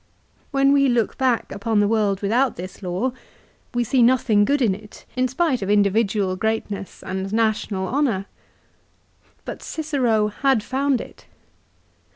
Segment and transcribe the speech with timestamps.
[0.49, 3.13] When we look back upon the world without this law,
[3.75, 7.29] we see nothing good in it, in spite of individual great CICERO'S RELIGION.
[7.29, 8.25] 397 ness and national honour.
[9.45, 11.27] But Cicero had found it.